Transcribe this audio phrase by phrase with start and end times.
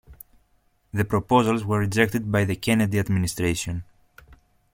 [0.91, 3.83] The proposals were rejected by the Kennedy administration.